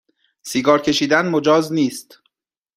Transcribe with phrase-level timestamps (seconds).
[0.41, 2.19] سیگار کشیدن مجاز نیست